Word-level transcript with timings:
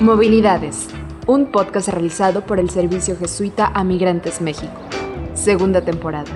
Movilidades, 0.00 0.88
un 1.26 1.50
podcast 1.50 1.88
realizado 1.88 2.44
por 2.44 2.60
el 2.60 2.68
Servicio 2.68 3.16
Jesuita 3.16 3.72
a 3.72 3.82
Migrantes 3.82 4.42
México. 4.42 4.74
Segunda 5.32 5.80
temporada. 5.80 6.30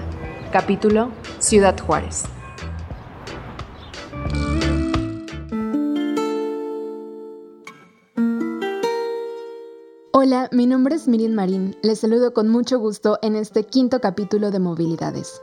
Capítulo 0.51 1.11
Ciudad 1.41 1.79
Juárez. 1.79 2.25
Hola, 10.13 10.49
mi 10.53 10.67
nombre 10.67 10.95
es 10.95 11.07
Miriam 11.07 11.35
Marín. 11.35 11.77
Les 11.83 12.01
saludo 12.01 12.33
con 12.33 12.49
mucho 12.49 12.79
gusto 12.79 13.19
en 13.21 13.37
este 13.37 13.65
quinto 13.65 14.01
capítulo 14.01 14.51
de 14.51 14.59
Movilidades. 14.59 15.43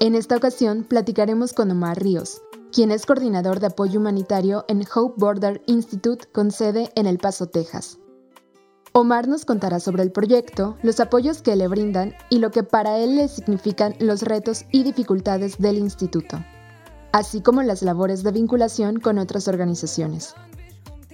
En 0.00 0.16
esta 0.16 0.36
ocasión 0.36 0.82
platicaremos 0.82 1.52
con 1.52 1.70
Omar 1.70 2.02
Ríos, 2.02 2.42
quien 2.70 2.90
es 2.90 3.06
coordinador 3.06 3.60
de 3.60 3.66
apoyo 3.66 4.00
humanitario 4.00 4.64
en 4.68 4.84
Hope 4.94 5.14
Border 5.18 5.62
Institute 5.66 6.26
con 6.32 6.50
sede 6.50 6.90
en 6.94 7.06
El 7.06 7.18
Paso, 7.18 7.46
Texas. 7.46 7.98
Omar 8.92 9.28
nos 9.28 9.44
contará 9.44 9.78
sobre 9.78 10.02
el 10.02 10.10
proyecto, 10.10 10.76
los 10.82 10.98
apoyos 10.98 11.42
que 11.42 11.54
le 11.54 11.68
brindan 11.68 12.14
y 12.28 12.38
lo 12.38 12.50
que 12.50 12.62
para 12.62 12.98
él 12.98 13.16
le 13.16 13.28
significan 13.28 13.94
los 14.00 14.22
retos 14.22 14.64
y 14.72 14.82
dificultades 14.82 15.58
del 15.58 15.78
instituto, 15.78 16.44
así 17.12 17.40
como 17.40 17.62
las 17.62 17.82
labores 17.82 18.22
de 18.22 18.32
vinculación 18.32 18.98
con 18.98 19.18
otras 19.18 19.46
organizaciones. 19.46 20.34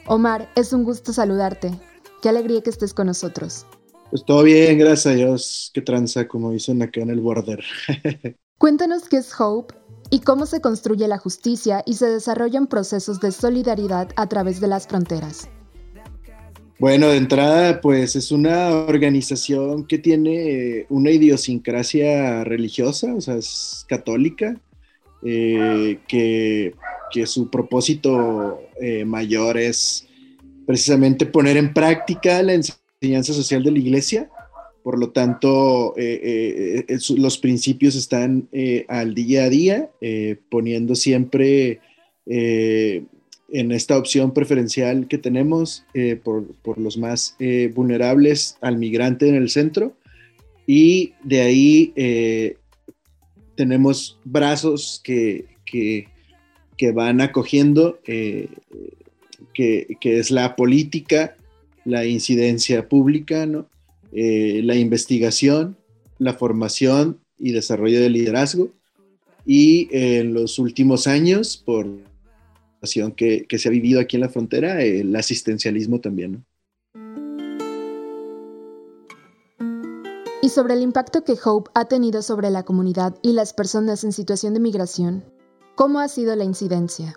Omar, 0.07 0.51
es 0.57 0.73
un 0.73 0.85
gusto 0.85 1.13
saludarte. 1.13 1.79
Qué 2.23 2.29
alegría 2.31 2.63
que 2.63 2.71
estés 2.71 2.95
con 2.95 3.09
nosotros. 3.09 3.67
Pues 4.11 4.25
todo 4.25 4.43
bien, 4.43 4.79
gracias 4.79 5.07
a 5.07 5.17
Dios. 5.17 5.71
Qué 5.75 5.83
tranza, 5.83 6.29
como 6.29 6.53
dicen 6.53 6.81
acá 6.81 7.01
en 7.01 7.11
el 7.11 7.21
border. 7.21 7.63
Cuéntanos 8.59 9.09
qué 9.09 9.19
es 9.19 9.39
Hope 9.39 9.75
y 10.11 10.21
cómo 10.21 10.47
se 10.47 10.61
construye 10.61 11.09
la 11.09 11.19
justicia 11.19 11.83
y 11.87 11.95
se 11.95 12.07
desarrollan 12.07 12.67
procesos 12.67 13.21
de 13.21 13.33
solidaridad 13.33 14.09
a 14.17 14.29
través 14.29 14.61
de 14.61 14.69
las 14.69 14.87
fronteras. 14.87 15.49
Bueno, 16.79 17.09
de 17.09 17.17
entrada, 17.17 17.81
pues 17.81 18.17
es 18.17 18.31
una 18.31 18.71
organización 18.71 19.87
que 19.87 19.99
tiene 19.99 20.51
eh, 20.51 20.87
una 20.91 21.11
idiosincrasia 21.11 22.45
religiosa, 22.45 23.15
o 23.15 23.21
sea, 23.21 23.37
es 23.37 23.87
católica, 23.89 24.61
eh, 25.25 25.99
que, 26.07 26.75
su 27.25 27.49
propósito 27.49 28.61
eh, 28.79 29.07
mayor 29.07 29.57
es 29.57 30.07
precisamente 30.67 31.25
poner 31.25 31.57
en 31.57 31.73
práctica 31.73 32.43
la 32.43 32.53
enseñanza 32.53 33.33
social 33.33 33.63
de 33.63 33.71
la 33.71 33.79
iglesia 33.79 34.29
por 34.87 35.01
lo 35.01 35.11
tanto, 35.11 35.95
eh, 35.97 36.85
eh, 36.87 36.99
los 37.17 37.39
principios 37.39 37.97
están 37.97 38.49
eh, 38.53 38.85
al 38.87 39.17
día 39.17 39.43
a 39.43 39.49
día, 39.49 39.91
poniendo 40.49 40.95
siempre 40.95 41.81
en 42.25 43.73
esta 43.73 43.99
opción 43.99 44.33
preferencial 44.33 45.09
que 45.09 45.19
tenemos 45.19 45.85
por, 46.23 46.79
los 46.79 46.99
más 46.99 47.37
vulnerables 47.75 48.59
al 48.61 48.79
migrante 48.79 49.29
en 49.29 49.35
el 49.35 49.51
centro. 49.51 49.97
Y 50.69 51.15
de 51.25 51.41
ahí 51.41 51.93
tenemos 53.57 54.21
brazos 54.23 55.01
que, 55.03 55.47
que, 55.65 56.93
van 56.93 57.21
acogiendo, 57.21 57.99
que, 58.05 58.49
que 59.53 59.97
es 60.01 60.31
la 60.31 60.55
política, 60.55 61.37
la 61.85 62.07
incidencia 62.07 62.89
pública, 62.89 63.47
¿no? 63.47 63.67
Eh, 64.13 64.61
la 64.65 64.77
investigación, 64.77 65.77
la 66.19 66.35
formación 66.35 67.21
y 67.39 67.53
desarrollo 67.53 68.01
de 68.01 68.11
liderazgo 68.11 68.73
y 69.47 69.89
en 69.93 70.35
los 70.35 70.59
últimos 70.59 71.07
años, 71.07 71.57
por 71.57 71.87
la 71.87 72.03
situación 72.83 73.13
que, 73.13 73.47
se 73.49 73.69
ha 73.69 73.71
vivido 73.71 74.01
aquí 74.01 74.17
en 74.17 74.23
la 74.23 74.29
frontera, 74.29 74.83
el 74.83 75.15
asistencialismo 75.15 76.01
también. 76.01 76.45
Y 80.43 80.49
sobre 80.49 80.75
el 80.75 80.83
impacto 80.83 81.25
que 81.25 81.35
Hope 81.45 81.71
ha 81.75 81.87
tenido 81.87 82.23
sobre 82.23 82.51
la 82.51 82.65
comunidad 82.65 83.17
y 83.23 83.33
las 83.33 83.53
personas 83.53 84.05
en 84.05 84.13
situación 84.13 84.55
de 84.55 84.61
migración, 84.61 85.25
¿cómo 85.77 86.01
ha 86.01 86.09
sido 86.09 86.35
la 86.37 86.45
incidencia? 86.45 87.15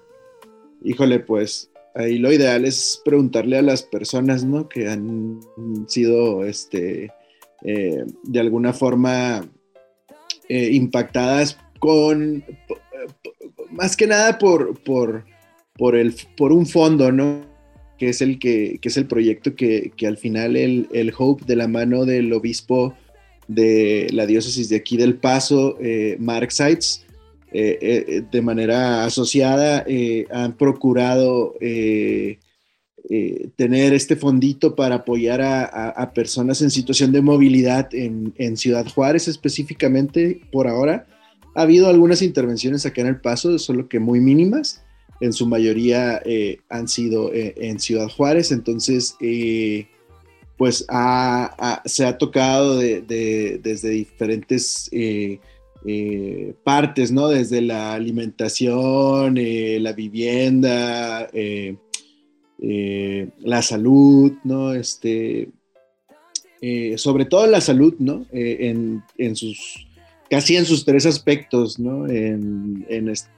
Híjole, 0.83 1.19
pues 1.19 1.69
ahí 1.95 2.17
lo 2.17 2.31
ideal 2.31 2.66
es 2.66 3.01
preguntarle 3.03 3.57
a 3.57 3.61
las 3.61 3.83
personas, 3.83 4.44
¿no? 4.44 4.69
Que 4.69 4.88
han 4.88 5.39
sido, 5.88 6.45
este, 6.45 7.11
eh, 7.63 8.03
de 8.23 8.39
alguna 8.39 8.73
forma 8.73 9.47
eh, 10.47 10.69
impactadas 10.72 11.57
con, 11.79 12.44
más 13.72 13.95
que 13.95 14.07
nada 14.07 14.38
por, 14.38 14.81
por, 14.83 15.25
por, 15.77 15.95
el, 15.95 16.13
por 16.38 16.51
un 16.51 16.66
fondo, 16.66 17.11
¿no? 17.11 17.45
Que 17.97 18.09
es 18.09 18.21
el, 18.21 18.39
que, 18.39 18.79
es 18.81 18.97
el 18.97 19.07
proyecto 19.07 19.56
que, 19.56 19.91
al 20.07 20.17
final 20.17 20.56
el, 20.56 20.88
el, 20.94 21.13
Hope 21.17 21.45
de 21.45 21.56
la 21.56 21.67
mano 21.67 22.06
del 22.06 22.31
obispo 22.31 22.94
de 23.47 24.07
la 24.11 24.25
diócesis 24.25 24.69
de 24.69 24.77
aquí 24.77 24.95
del 24.95 25.16
Paso, 25.16 25.77
eh, 25.81 26.16
Mark 26.19 26.51
Seitz, 26.51 27.06
de 27.51 28.41
manera 28.43 29.05
asociada 29.05 29.83
eh, 29.87 30.27
han 30.31 30.55
procurado 30.55 31.55
tener 33.55 33.93
este 33.93 34.15
fondito 34.15 34.75
para 34.75 34.95
apoyar 34.95 35.41
a, 35.41 36.11
personas 36.13 36.61
en 36.61 36.69
situación 36.69 37.11
de 37.11 37.21
movilidad 37.21 37.89
en, 37.93 38.57
Ciudad 38.57 38.85
Juárez 38.88 39.27
específicamente 39.27 40.41
por 40.51 40.67
ahora. 40.67 41.07
Ha 41.55 41.63
habido 41.63 41.89
algunas 41.89 42.21
intervenciones 42.21 42.85
acá 42.85 43.01
en 43.01 43.07
El 43.07 43.19
Paso, 43.19 43.57
solo 43.57 43.89
que 43.89 43.99
muy 43.99 44.19
mínimas. 44.19 44.83
En 45.21 45.33
su 45.33 45.47
mayoría 45.47 46.21
han 46.69 46.88
sido 46.88 47.31
en 47.33 47.79
Ciudad 47.79 48.09
Juárez, 48.09 48.51
entonces 48.51 49.15
pues 50.57 50.85
se 51.85 52.05
ha 52.05 52.17
tocado 52.19 52.77
desde 52.77 53.89
diferentes 53.89 54.91
eh, 55.85 56.56
partes, 56.63 57.12
¿no? 57.12 57.29
Desde 57.29 57.62
la 57.62 57.94
alimentación, 57.94 59.38
eh, 59.38 59.78
la 59.79 59.94
vivienda, 59.94 61.29
eh, 61.31 61.78
la 63.40 63.62
salud, 63.62 64.34
¿no? 64.44 64.73
Este, 64.73 65.50
sobre 66.97 67.23
todo 67.25 67.47
la 67.47 67.62
salud, 67.62 67.95
¿no? 68.00 68.25
En, 68.31 69.01
sus, 69.35 69.88
casi 70.29 70.57
en 70.57 70.66
sus 70.66 70.84
tres 70.84 71.06
aspectos, 71.06 71.79
¿no? 71.79 72.07
En, 72.07 72.85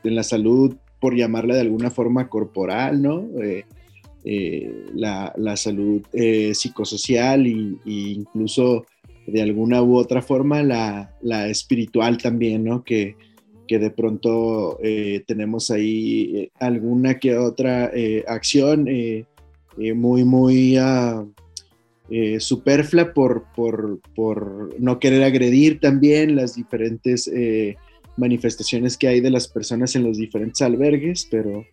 la 0.04 0.24
salud, 0.24 0.76
por 1.00 1.16
llamarla 1.16 1.54
de 1.56 1.62
alguna 1.62 1.92
forma 1.92 2.28
corporal, 2.28 3.04
¿no? 3.04 3.28
La, 4.96 5.56
salud 5.56 6.02
psicosocial 6.54 7.46
e 7.46 7.80
incluso 7.86 8.88
de 9.28 9.42
alguna 9.42 9.82
u 9.82 9.96
otra 9.96 10.22
forma 10.22 10.64
la, 10.64 11.50
espiritual 11.50 12.18
también, 12.18 12.64
¿no? 12.64 12.84
Que, 12.84 13.16
que 13.68 13.80
de 13.80 13.92
pronto 13.92 14.80
eh, 14.84 15.24
tenemos 15.26 15.72
ahí 15.72 16.36
eh, 16.36 16.52
alguna 16.60 17.20
que 17.20 17.38
otra 17.38 17.90
eh, 17.94 18.24
acción 18.28 18.86
muy, 19.96 20.26
muy 20.26 20.78
uh, 20.78 21.32
superflua 22.40 23.14
por, 23.14 23.46
por, 23.56 24.78
no 24.78 25.00
querer 25.00 25.24
agredir 25.24 25.80
también 25.80 26.36
las 26.36 26.56
diferentes 26.56 27.32
manifestaciones 28.18 28.98
que 28.98 29.08
hay 29.08 29.22
de 29.22 29.30
las 29.30 29.48
personas 29.48 29.96
en 29.96 30.04
los 30.04 30.18
diferentes 30.18 30.62
albergues, 30.62 31.26
pero, 31.32 31.66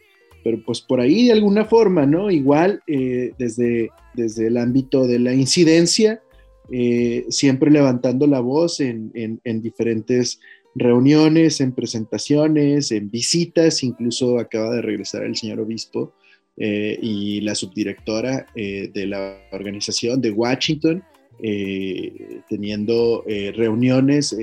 pero 0.44 0.62
pues 0.64 0.80
por 0.80 1.00
ahí 1.00 1.26
de 1.26 1.32
alguna 1.32 1.64
forma, 1.64 2.06
¿no? 2.06 2.30
Igual 2.30 2.80
desde, 2.86 3.90
desde 4.14 4.46
el 4.46 4.56
ámbito 4.56 5.08
de 5.08 5.18
la 5.18 5.34
incidencia, 5.34 6.22
eh, 6.70 7.24
siempre 7.30 7.70
levantando 7.70 8.26
la 8.26 8.40
voz 8.40 8.80
en, 8.80 9.40
diferentes 9.62 10.40
reuniones, 10.74 11.60
en 11.60 11.72
presentaciones, 11.72 12.92
en 12.92 13.10
visitas, 13.10 13.82
incluso 13.82 14.38
acaba 14.38 14.74
de 14.74 14.82
regresar 14.82 15.24
el 15.24 15.34
señor 15.34 15.60
obispo 15.60 16.12
eh, 16.58 16.98
y 17.00 17.40
la 17.40 17.54
subdirectora 17.54 18.46
eh, 18.54 18.90
de 18.92 19.06
la 19.06 19.38
organización 19.52 20.20
de 20.20 20.30
Washington, 20.30 21.02
teniendo 22.48 23.24
reuniones, 23.54 24.36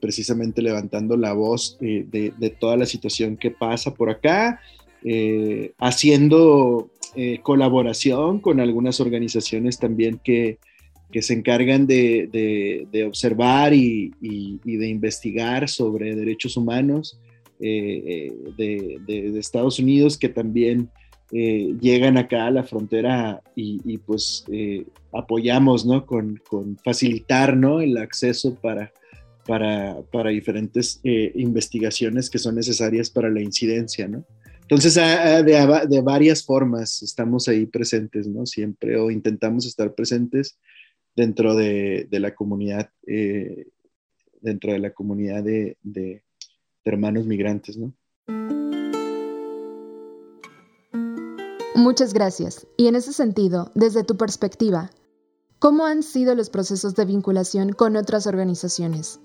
precisamente 0.00 0.60
levantando 0.60 1.16
la 1.16 1.32
voz 1.32 1.78
de, 1.78 2.32
de, 2.36 2.50
toda 2.50 2.76
la 2.76 2.86
situación 2.86 3.36
que 3.36 3.52
pasa 3.52 3.94
por 3.94 4.10
acá, 4.10 4.60
haciendo 5.78 6.90
colaboración 7.44 8.40
con 8.40 8.58
algunas 8.58 8.98
organizaciones 8.98 9.78
también 9.78 10.20
que, 10.24 10.58
que 11.10 11.22
se 11.22 11.34
encargan 11.34 11.86
de, 11.86 13.04
observar 13.06 13.72
y, 13.72 14.12
de 14.20 14.88
investigar 14.88 15.68
sobre 15.68 16.14
derechos 16.14 16.56
humanos 16.56 17.18
eh, 17.60 18.32
eh, 18.58 18.98
de, 19.06 19.38
Estados 19.38 19.78
Unidos 19.78 20.18
que 20.18 20.28
también 20.28 20.90
eh, 21.32 21.74
llegan 21.80 22.18
acá 22.18 22.46
a 22.46 22.50
la 22.50 22.64
frontera 22.64 23.42
y, 23.54 23.98
pues 23.98 24.44
apoyamos 25.12 25.86
¿no? 25.86 26.04
con, 26.04 26.40
facilitar 26.84 27.56
¿no? 27.56 27.80
el 27.80 27.96
acceso 27.96 28.54
para, 28.56 28.92
para, 29.46 30.30
diferentes 30.30 31.00
investigaciones 31.04 32.28
que 32.28 32.38
son 32.38 32.56
necesarias 32.56 33.10
para 33.10 33.30
la 33.30 33.40
incidencia. 33.40 34.08
¿no? 34.08 34.24
entonces, 34.62 34.96
de, 34.96 36.02
varias 36.02 36.44
formas 36.44 37.02
estamos 37.02 37.46
ahí 37.46 37.66
presentes, 37.66 38.26
¿no? 38.26 38.44
Siempre, 38.44 38.98
o 38.98 39.10
intentamos 39.10 39.66
estar 39.66 39.94
presentes 39.94 40.58
dentro 41.16 41.54
de, 41.54 42.06
la 42.10 42.34
comunidad, 42.34 42.90
eh, 43.06 43.66
dentro 44.40 44.72
de 44.72 44.78
la 44.78 44.92
comunidad 44.92 45.42
de, 45.42 45.76
de 45.82 46.22
hermanos 46.84 47.26
migrantes, 47.26 47.76
¿no? 47.76 47.92
Muchas 51.74 52.14
gracias. 52.14 52.66
Y 52.76 52.88
en 52.88 52.96
ese 52.96 53.12
sentido, 53.12 53.72
desde 53.74 54.04
tu 54.04 54.16
perspectiva, 54.16 54.90
¿cómo 55.58 55.86
han 55.86 56.02
sido 56.02 56.34
los 56.34 56.50
procesos 56.50 56.94
de 56.94 57.04
vinculación 57.04 57.72
con 57.72 57.96
otras 57.96 58.26
organizaciones? 58.26 59.20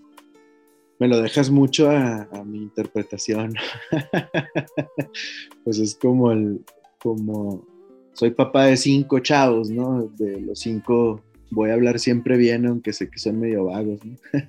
me 1.01 1.07
lo 1.07 1.19
dejas 1.19 1.49
mucho 1.49 1.89
a, 1.89 2.27
mi 2.45 2.59
interpretación. 2.59 3.55
pues 5.63 5.79
es 5.79 5.95
como 5.95 6.31
el, 6.31 6.63
como, 7.01 7.65
soy 8.13 8.29
papá 8.29 8.65
de 8.65 8.77
cinco 8.77 9.17
chavos, 9.17 9.71
¿no? 9.71 10.03
De 10.15 10.39
los 10.41 10.59
cinco 10.59 11.23
voy 11.51 11.69
a 11.69 11.73
hablar 11.73 11.99
siempre 11.99 12.37
bien, 12.37 12.65
aunque 12.65 12.93
sé 12.93 13.09
que 13.09 13.19
son 13.19 13.39
medio 13.39 13.65
vagos, 13.65 14.03
¿no? 14.03 14.15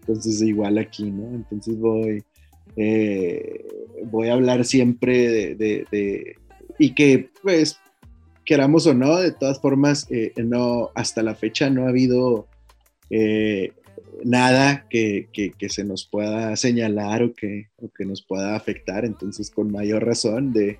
Entonces 0.00 0.42
igual 0.42 0.78
aquí, 0.78 1.10
¿no? 1.10 1.34
Entonces 1.34 1.78
voy, 1.78 2.22
eh, 2.76 3.64
voy 4.04 4.28
a 4.28 4.34
hablar 4.34 4.64
siempre 4.64 5.54
de, 5.54 6.36
y 6.78 6.94
que 6.94 7.30
pues 7.42 7.78
queramos 8.44 8.86
o 8.86 8.94
no, 8.94 9.16
de 9.16 9.32
todas 9.32 9.60
formas, 9.60 10.06
eh, 10.10 10.32
no, 10.36 10.90
hasta 10.94 11.22
la 11.22 11.34
fecha 11.34 11.70
no 11.70 11.86
ha 11.86 11.88
habido 11.88 12.46
eh, 13.10 13.72
nada 14.24 14.86
que, 14.88 15.28
se 15.68 15.84
nos 15.84 16.06
pueda 16.06 16.56
señalar 16.56 17.22
o 17.22 17.32
que, 17.32 17.68
que, 17.96 18.04
nos 18.04 18.22
pueda 18.22 18.56
afectar. 18.56 19.04
Entonces, 19.04 19.50
con 19.50 19.70
mayor 19.70 20.04
razón, 20.04 20.52
de, 20.52 20.78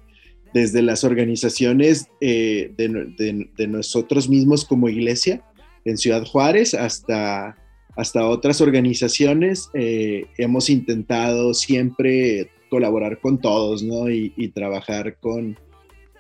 desde 0.57 0.81
las 0.81 1.05
organizaciones 1.05 2.09
eh, 2.23 2.73
de, 2.79 3.67
nosotros 3.69 4.27
mismos 4.27 4.65
como 4.65 4.89
iglesia 4.89 5.45
en 5.85 5.99
Ciudad 5.99 6.25
Juárez 6.25 6.73
hasta, 6.73 7.59
hasta 7.95 8.27
otras 8.27 8.63
organizaciones, 8.63 9.69
eh, 9.75 10.25
hemos 10.39 10.71
intentado 10.71 11.53
siempre 11.53 12.49
colaborar 12.71 13.21
con 13.21 13.39
todos 13.39 13.83
¿no? 13.83 14.09
y, 14.09 14.49
trabajar 14.55 15.19
con, 15.19 15.59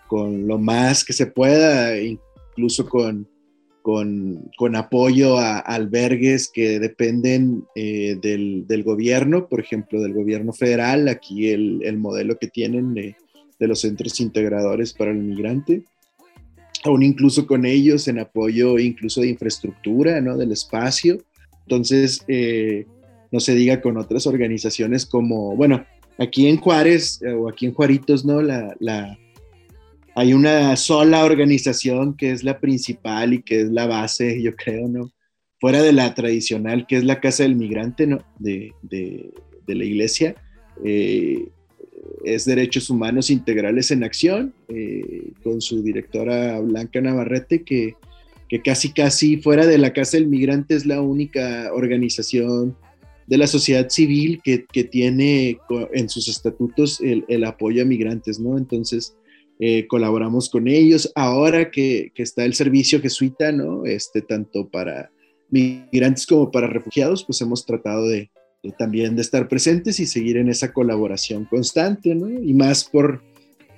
con 0.06 0.47
lo 0.47 0.59
más 0.59 1.03
que 1.03 1.15
se 1.15 1.27
pueda, 1.29 1.99
incluso 1.99 2.87
con 2.91 3.27
con, 3.87 4.75
apoyo 4.75 5.38
a, 5.38 5.61
albergues 5.61 6.50
que 6.53 6.81
dependen 6.81 7.67
eh, 7.77 8.19
del, 8.21 8.83
gobierno, 8.83 9.49
por 9.49 9.61
ejemplo, 9.61 10.00
del 10.00 10.12
gobierno 10.12 10.53
federal, 10.53 11.06
aquí 11.06 11.50
el, 11.50 11.97
modelo 11.97 12.37
que 12.37 12.49
tienen 12.49 13.15
los 13.61 13.81
centros 13.81 14.20
integradores 14.20 14.93
para 14.93 15.11
el 15.11 15.19
migrante, 15.19 15.85
aún 16.85 17.03
incluso 17.03 17.47
con 17.47 17.64
ellos 17.64 18.06
en 18.08 18.19
apoyo 18.19 18.79
incluso 18.79 19.20
de 19.20 19.29
infraestructura, 19.29 20.20
¿no? 20.20 20.37
Del 20.37 20.53
espacio. 20.53 21.19
Entonces, 21.62 22.23
eh, 22.29 22.87
no 23.32 23.41
se 23.41 23.55
diga 23.55 23.81
con 23.81 23.97
otras 23.97 24.26
organizaciones 24.26 25.06
como, 25.06 25.56
bueno, 25.56 25.85
aquí 26.19 26.49
en 26.49 26.58
Juárez 26.58 27.20
eh, 27.23 27.32
o 27.32 27.49
aquí 27.49 27.67
en 27.67 27.75
Juaritos, 27.75 28.25
¿no? 28.25 28.41
la, 28.41 29.19
hay 30.14 30.32
una 30.32 30.75
sola 30.76 31.25
organización 31.25 32.17
que 32.17 32.31
es 32.31 32.43
la 32.43 32.59
principal 32.59 33.35
y 33.35 33.43
que 33.43 33.61
es 33.61 33.69
la 33.69 33.87
base, 33.87 34.41
yo 34.41 34.56
creo, 34.56 34.88
¿no? 34.88 35.12
Fuera 35.61 35.82
de 35.82 35.93
la 35.93 36.14
tradicional, 36.14 36.87
que 36.87 36.97
es 36.97 37.05
la 37.05 37.20
Casa 37.20 37.43
del 37.43 37.55
Migrante, 37.55 38.06
¿no? 38.06 38.25
De, 38.38 38.73
la 39.67 39.85
iglesia. 39.85 40.35
Eh, 40.85 41.49
es 42.25 42.44
Derechos 42.44 42.91
Humanos 42.91 43.31
Integrales 43.31 43.91
en 43.91 44.05
Acción, 44.05 44.55
eh, 44.69 45.31
con 45.43 45.61
su 45.61 45.82
directora 45.82 46.61
Blanca 46.61 47.00
Navarrete, 47.00 47.62
que, 47.62 47.94
casi, 48.64 48.93
casi 48.93 49.38
fuera 49.38 49.67
de 49.67 49.79
la 49.79 49.93
Casa 49.93 50.17
del 50.17 50.29
Migrante 50.29 50.75
es 50.75 50.87
la 50.87 51.00
única 51.00 51.70
organización 51.73 52.76
de 53.26 53.38
la 53.38 53.47
sociedad 53.47 53.88
civil 53.88 54.41
que, 54.44 54.67
tiene 54.85 55.58
en 55.93 56.08
sus 56.08 56.29
estatutos 56.29 57.00
el, 57.00 57.25
el, 57.29 57.44
apoyo 57.44 57.82
a 57.82 57.85
migrantes, 57.85 58.38
¿no? 58.38 58.56
Entonces, 58.56 59.17
eh, 59.59 59.87
colaboramos 59.87 60.50
con 60.50 60.69
ellos. 60.69 61.11
Ahora 61.14 61.70
que, 61.70 62.12
está 62.17 62.44
el 62.44 62.55
servicio 62.55 63.00
jesuita, 63.00 63.52
¿no? 63.52 63.87
Este, 63.87 64.20
tanto 64.20 64.69
para 64.69 65.11
migrantes 65.49 66.26
como 66.26 66.50
para 66.50 66.67
refugiados, 66.67 67.25
pues 67.25 67.41
hemos 67.41 67.64
tratado 67.64 68.06
de, 68.09 68.31
también 68.79 69.17
de 69.17 69.23
estar 69.23 69.49
presentes 69.49 70.00
y 70.00 70.06
seguir 70.06 70.37
en 70.37 70.49
esa 70.49 70.73
colaboración 70.73 71.44
constante, 71.44 72.14
¿no? 72.14 72.29
Y 72.29 72.53
más 72.53 72.85
por, 72.85 73.23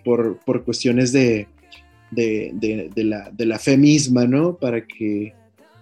por, 0.05 0.65
cuestiones 0.65 1.13
de, 1.13 1.47
de, 2.11 2.93
la, 3.05 3.59
fe 3.59 3.77
misma, 3.77 4.27
¿no? 4.27 4.57
Para 4.57 4.87
que, 4.87 5.35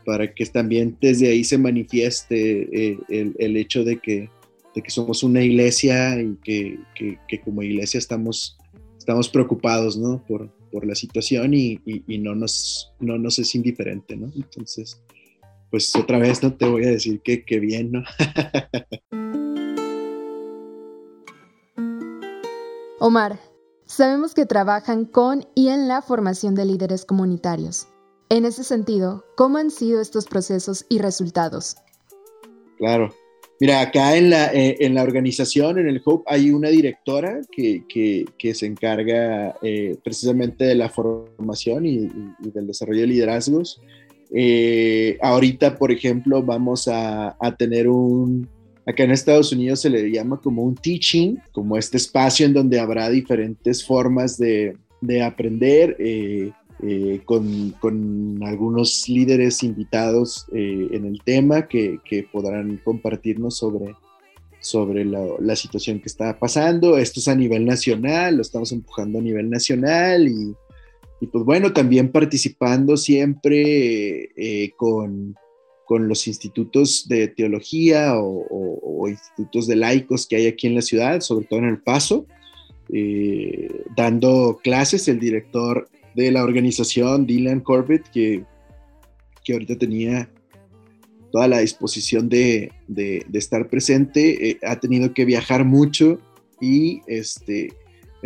para 0.05 0.35
que 0.35 0.47
también 0.47 0.97
desde 1.01 1.29
ahí 1.29 1.45
se 1.45 1.59
manifieste 1.59 2.69
eh, 2.73 2.99
el, 3.09 3.57
hecho 3.57 3.85
de 3.85 3.99
que, 3.99 4.29
que 4.75 4.91
somos 4.91 5.23
una 5.23 5.43
iglesia 5.43 6.21
y 6.21 6.37
que, 6.43 6.79
que 7.29 7.41
como 7.41 7.63
iglesia 7.63 7.99
estamos 7.99 8.59
estamos 9.07 9.29
preocupados, 9.29 9.97
¿no? 9.97 10.21
Por, 10.27 10.51
por 10.73 10.85
la 10.85 10.97
situación 10.97 11.55
y, 11.55 11.79
y, 11.87 12.19
no, 12.19 12.35
nos, 12.35 12.93
no 12.99 13.19
nos 13.19 13.39
es 13.39 13.55
indiferente, 13.55 14.17
¿no? 14.17 14.33
Entonces, 14.35 15.01
pues 15.71 15.95
otra 15.97 16.19
vez 16.19 16.43
no 16.43 16.55
te 16.55 16.67
voy 16.67 16.85
a 16.85 16.91
decir 16.91 17.21
que, 17.23 17.45
que 17.45 17.61
bien, 17.61 17.93
¿no? 17.93 18.03
Omar, 22.99 23.39
sabemos 23.85 24.33
que 24.35 24.47
trabajan 24.47 25.05
con 25.05 25.47
y 25.55 25.69
en 25.69 25.87
la 25.89 26.01
formación 26.03 26.55
de 26.55 26.65
líderes 26.65 27.05
comunitarios. 27.05 27.89
En 28.29 28.45
ese 28.45 28.65
sentido, 28.65 29.25
¿cómo 29.37 29.59
han 29.59 29.71
sido 29.71 30.01
estos 30.01 30.27
procesos 30.27 30.85
y 30.89 30.99
resultados? 30.99 31.77
Claro, 32.79 33.15
Mira, 33.59 33.81
acá 33.81 34.17
en 34.17 34.29
la, 34.29 34.53
eh, 34.53 34.77
en 34.81 34.95
la 34.95 35.03
organización, 35.03 35.79
en 35.79 35.89
el 35.89 36.03
Hope, 36.05 36.25
hay 36.27 36.51
una 36.51 36.69
directora 36.69 37.41
que, 37.51 37.85
que, 37.89 38.55
se 38.55 38.67
encarga 38.67 39.57
eh, 39.63 39.97
precisamente 40.05 40.65
de 40.65 40.75
la 40.75 40.91
formación 40.91 41.87
y, 41.87 42.11
del 42.39 42.67
desarrollo 42.67 43.01
de 43.01 43.07
liderazgos. 43.07 43.81
Eh, 44.33 45.19
ahorita, 45.23 45.77
por 45.77 45.93
ejemplo, 45.93 46.43
vamos 46.43 46.89
a, 46.89 47.37
tener 47.59 47.89
un, 47.89 48.49
acá 48.85 49.05
en 49.05 49.13
Estados 49.13 49.53
Unidos 49.53 49.81
se 49.81 49.91
le 49.91 50.11
llama 50.11 50.41
como 50.41 50.63
un 50.63 50.75
teaching, 50.75 51.37
como 51.53 51.77
este 51.77 51.97
espacio 51.97 52.47
en 52.47 52.55
donde 52.55 52.81
habrá 52.81 53.09
diferentes 53.09 53.85
formas 53.85 54.37
de, 54.37 54.77
de 55.01 55.23
aprender 55.23 55.97
eh, 55.99 56.53
con, 57.25 57.71
con, 57.81 58.43
algunos 58.43 59.09
líderes 59.09 59.63
invitados 59.63 60.47
eh, 60.53 60.89
en 60.93 61.07
el 61.07 61.23
tema 61.25 61.69
que, 61.69 62.01
que, 62.05 62.25
podrán 62.25 62.79
compartirnos 62.85 63.57
sobre, 63.57 63.95
sobre 64.61 65.05
la, 65.07 65.25
la, 65.39 65.57
situación 65.57 66.01
que 66.01 66.09
está 66.09 66.39
pasando. 66.39 66.99
Esto 66.99 67.21
es 67.21 67.29
a 67.29 67.35
nivel 67.35 67.65
nacional, 67.65 68.37
lo 68.37 68.43
estamos 68.43 68.73
empujando 68.73 69.21
a 69.21 69.23
nivel 69.23 69.49
nacional 69.49 70.29
y, 70.29 70.55
y 71.21 71.27
pues 71.27 71.45
bueno, 71.45 71.73
también 71.73 72.13
participando 72.13 72.97
siempre 72.97 74.31
eh, 74.37 74.73
con, 74.77 75.35
con, 75.87 76.09
los 76.09 76.27
institutos 76.27 77.07
de 77.09 77.29
teología 77.29 78.19
o, 78.19 78.47
o, 78.51 79.09
institutos 79.09 79.67
de 79.67 79.77
laicos 79.77 80.27
que 80.27 80.37
hay 80.37 80.47
aquí 80.47 80.67
en 80.67 80.75
la 80.75 80.83
ciudad, 80.83 81.21
sobre 81.21 81.47
todo 81.47 81.61
en 81.61 81.67
El 81.67 81.79
Paso. 81.79 82.27
dando 83.97 84.61
clases, 84.63 85.09
el 85.09 85.19
director 85.19 85.89
de 86.17 86.33
la 86.33 86.43
organización, 86.43 87.27
Dylan 87.27 87.61
Corbett, 87.61 88.09
que, 88.11 88.45
que 89.45 89.53
ahorita 89.53 89.77
tenía 89.77 90.29
toda 91.31 91.49
la 91.49 91.59
disposición 91.59 92.31
de, 92.31 92.73
de, 92.89 93.25
estar 93.35 93.69
presente, 93.69 94.51
eh, 94.51 94.59
ha 94.63 94.81
tenido 94.81 95.13
que 95.13 95.27
viajar 95.27 95.65
mucho 95.65 96.19
y 96.61 97.03
este, 97.07 97.75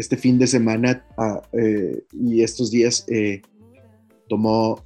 este 0.00 0.16
fin 0.16 0.38
de 0.38 0.46
semana 0.46 1.04
ah, 1.16 1.42
eh, 1.52 2.02
y 2.12 2.42
estos 2.42 2.70
días 2.70 3.04
eh, 3.08 3.42
tomó 4.28 4.82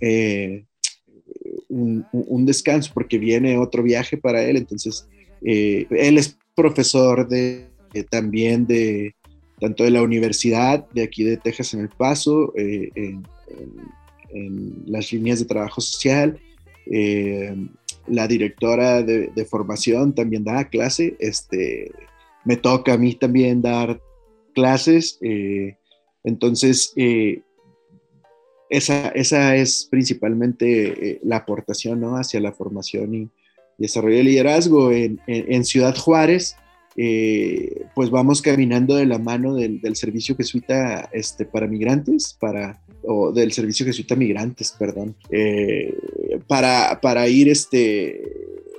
un, 1.68 2.06
un, 2.12 2.46
descanso 2.46 2.90
porque 2.94 3.18
viene 3.18 3.58
otro 3.58 3.82
viaje 3.82 4.16
para 4.16 4.42
él, 4.42 4.56
entonces 4.56 5.06
él 5.42 6.18
es 6.18 6.36
profesor 6.54 7.28
de, 7.28 7.68
también 8.10 8.66
de, 8.66 9.14
tanto 9.60 9.84
de 9.84 9.90
la 9.90 10.02
universidad 10.02 10.88
de 10.90 11.02
aquí 11.02 11.24
de 11.24 11.36
Texas 11.36 11.74
en 11.74 11.80
El 11.80 11.88
Paso, 11.88 12.52
eh, 12.56 12.90
en, 12.94 13.22
las 14.86 15.12
líneas 15.12 15.38
de 15.38 15.44
trabajo 15.44 15.80
social. 15.80 16.40
Eh, 16.90 17.54
la 18.08 18.26
directora 18.26 19.00
de, 19.00 19.46
formación 19.48 20.12
también 20.12 20.42
da 20.42 20.64
clase. 20.68 21.16
Este, 21.20 21.92
me 22.44 22.56
toca 22.56 22.94
a 22.94 22.98
mí 22.98 23.14
también 23.14 23.62
dar 23.62 24.00
clases. 24.54 25.18
Eh, 25.20 25.76
entonces, 26.22 26.92
esa, 28.70 29.08
esa, 29.08 29.56
es 29.56 29.86
principalmente 29.90 31.20
la 31.22 31.36
aportación 31.36 32.00
¿no? 32.00 32.16
hacia 32.16 32.40
la 32.40 32.52
formación 32.52 33.14
y, 33.14 33.30
desarrollo 33.78 34.18
de 34.18 34.24
liderazgo 34.24 34.92
en, 34.92 35.64
Ciudad 35.64 35.96
Juárez 35.96 36.56
eh, 36.96 37.86
pues 37.94 38.10
vamos 38.10 38.40
caminando 38.40 38.94
de 38.94 39.06
la 39.06 39.18
mano 39.18 39.54
del, 39.54 39.96
servicio 39.96 40.36
jesuita 40.36 41.10
este, 41.12 41.44
para 41.44 41.66
migrantes, 41.66 42.36
para, 42.38 42.80
o 43.02 43.32
del 43.32 43.50
servicio 43.50 43.84
jesuita 43.84 44.14
migrantes, 44.14 44.76
perdón, 44.78 45.16
eh, 45.28 45.92
para, 46.46 47.00
para, 47.00 47.26
ir 47.26 47.48
este, 47.48 48.22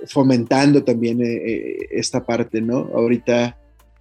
fomentando 0.06 0.82
también 0.82 1.20
eh, 1.22 1.76
esta 1.90 2.24
parte, 2.24 2.62
¿no? 2.62 2.88
Ahorita 2.94 3.58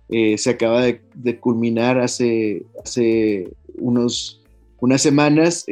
se 0.10 0.50
acaba 0.50 0.84
de, 0.84 1.40
culminar 1.40 2.00
hace, 2.00 2.64
hace 2.84 3.50
unos, 3.78 4.44
unas 4.80 5.02
semanas 5.02 5.66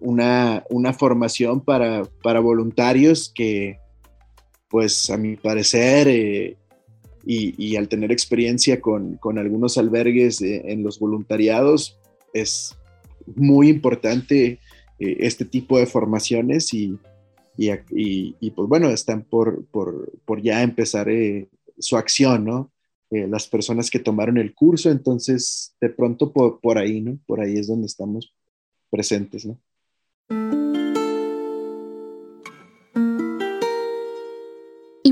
una, 0.00 0.64
una, 0.68 0.92
formación 0.92 1.62
para, 1.62 2.04
para 2.22 2.40
voluntarios 2.40 3.32
que, 3.34 3.78
pues 4.68 5.08
a 5.08 5.16
mi 5.16 5.36
parecer, 5.36 6.56
y, 7.26 7.76
al 7.76 7.88
tener 7.88 8.12
experiencia 8.12 8.80
con, 8.80 9.18
algunos 9.38 9.78
albergues 9.78 10.40
en 10.42 10.82
los 10.82 10.98
voluntariados, 10.98 11.98
es 12.32 12.76
muy 13.36 13.68
importante 13.68 14.58
eh, 14.98 15.16
este 15.20 15.44
tipo 15.44 15.78
de 15.78 15.86
formaciones 15.86 16.74
y, 16.74 16.98
y, 17.56 18.50
pues 18.50 18.68
bueno, 18.68 18.90
están 18.90 19.22
por, 19.22 19.64
por, 19.66 20.42
ya 20.42 20.62
empezar 20.62 21.08
eh, 21.08 21.48
su 21.78 21.96
acción, 21.96 22.44
¿no? 22.44 22.70
Eh, 23.14 23.28
las 23.28 23.46
personas 23.46 23.90
que 23.90 24.00
tomaron 24.00 24.38
el 24.38 24.54
curso, 24.54 24.90
entonces 24.90 25.74
de 25.80 25.88
pronto 25.88 26.32
por, 26.32 26.60
por 26.60 26.78
ahí, 26.78 27.00
¿no? 27.00 27.18
Por 27.26 27.40
ahí 27.40 27.54
es 27.54 27.68
donde 27.68 27.86
estamos 27.86 28.34
presentes, 28.90 29.46
¿no? 29.46 29.58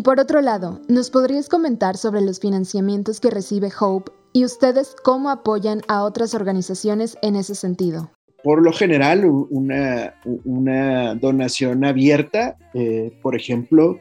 por 0.03 0.19
otro 0.19 0.41
lado, 0.41 0.81
¿nos 0.89 1.11
podrías 1.11 1.49
comentar 1.49 1.97
sobre 1.97 2.21
los 2.21 2.41
financiamientos 2.41 3.21
que 3.21 3.31
recibe 3.31 3.71
Hope 3.79 4.11
y 4.33 4.45
ustedes 4.45 4.97
cómo 5.03 5.31
apoyan 5.31 5.83
a 5.89 6.03
otras 6.03 6.35
organizaciones 6.35 7.17
en 7.23 7.37
ese 7.37 7.55
sentido? 7.55 8.11
Por 8.43 8.63
lo 8.63 8.73
general, 8.73 9.25
una, 9.25 10.15
una 10.45 11.15
donación 11.15 11.85
abierta, 11.85 12.57
eh, 12.75 13.17
por 13.23 13.37
ejemplo, 13.37 14.01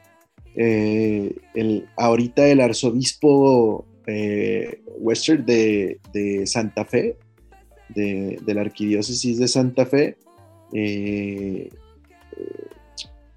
eh, 0.55 1.36
el, 1.53 1.88
ahorita 1.96 2.48
el 2.48 2.62
arzobispo 2.62 3.86
eh, 4.08 4.81
Western 4.98 5.46
de, 5.46 6.00
Santa 6.46 6.86
Fe, 6.86 7.17
de, 7.89 8.39
la 8.48 8.62
arquidiócesis 8.62 9.38
de 9.38 9.48
Santa 9.48 9.86
Fe, 9.86 10.17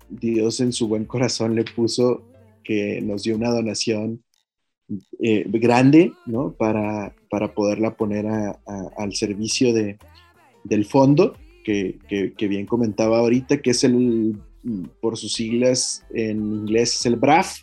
Dios 0.09 0.61
en 0.61 0.73
su 0.73 0.89
buen 0.89 1.05
corazón 1.05 1.55
le 1.55 1.65
puso 1.65 2.23
que 2.63 3.01
nos 3.03 3.25
dio 3.25 3.37
una 3.37 3.51
donación 3.51 4.23
eh, 5.21 5.45
grande, 5.49 6.13
¿no? 6.27 6.53
Para, 6.53 7.15
para 7.31 7.55
poderla 7.55 7.97
poner 7.97 8.27
al 8.27 9.15
servicio 9.15 9.73
de, 9.73 9.99
del 10.65 10.85
fondo, 10.85 11.37
que, 11.65 11.99
bien 12.39 12.67
comentaba 12.67 13.19
ahorita, 13.19 13.61
que 13.63 13.71
es 13.71 13.85
el, 13.85 14.37
por 15.01 15.17
sus 15.17 15.33
siglas 15.35 16.05
en 16.13 16.39
inglés, 16.39 16.97
es 16.97 17.07
el 17.07 17.17
BRAF, 17.17 17.61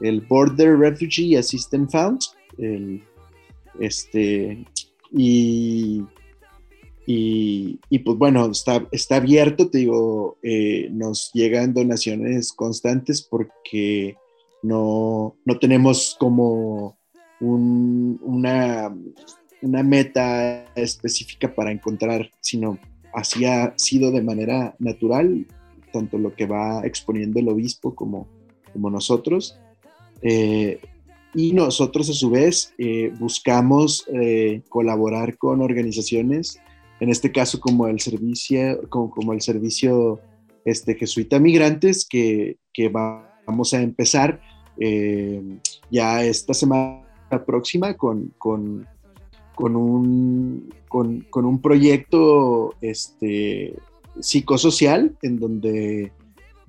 el 0.00 0.20
Border 0.22 0.76
Refugee 0.76 1.36
Assistance 1.36 1.96
Fund, 1.96 2.20
este, 3.78 4.64
y, 5.12 6.04
y, 7.06 7.98
pues 8.04 8.18
bueno, 8.18 8.46
está, 8.46 8.86
está 8.90 9.16
abierto, 9.16 9.70
te 9.70 9.78
digo, 9.78 10.38
eh, 10.42 10.88
nos 10.90 11.30
llegan 11.32 11.72
donaciones 11.72 12.52
constantes 12.52 13.22
porque 13.22 14.16
no, 14.62 15.36
tenemos 15.60 16.16
como 16.18 16.98
una, 17.40 18.94
una 19.62 19.82
meta 19.82 20.64
específica 20.74 21.54
para 21.54 21.70
encontrar, 21.70 22.30
sino 22.40 22.78
así 23.14 23.44
ha 23.44 23.74
sido 23.76 24.10
de 24.10 24.22
manera 24.22 24.74
natural, 24.78 25.46
tanto 25.92 26.18
lo 26.18 26.34
que 26.34 26.46
va 26.46 26.84
exponiendo 26.84 27.38
el 27.38 27.48
obispo 27.48 27.94
como, 27.94 28.26
como 28.72 28.90
nosotros. 28.90 29.58
Eh, 30.22 30.80
y 31.36 31.52
nosotros 31.52 32.08
a 32.08 32.14
su 32.14 32.30
vez 32.30 32.72
eh, 32.78 33.12
buscamos 33.20 34.06
eh, 34.10 34.62
colaborar 34.70 35.36
con 35.36 35.60
organizaciones, 35.60 36.58
en 36.98 37.10
este 37.10 37.30
caso 37.30 37.60
como 37.60 37.88
el 37.88 38.00
servicio, 38.00 38.80
como, 38.88 39.34
el 39.34 39.42
servicio 39.42 40.18
este, 40.64 40.94
jesuita 40.94 41.38
migrantes, 41.38 42.08
que, 42.08 42.56
que 42.72 42.88
vamos 42.88 43.74
a 43.74 43.82
empezar 43.82 44.40
eh, 44.80 45.42
ya 45.90 46.24
esta 46.24 46.54
semana 46.54 47.04
próxima 47.46 47.94
con, 47.98 48.32
con, 48.38 48.86
un, 49.58 50.72
con, 50.88 51.26
un 51.34 51.60
proyecto 51.60 52.74
este, 52.80 53.74
psicosocial 54.20 55.14
en 55.20 55.38
donde 55.38 56.12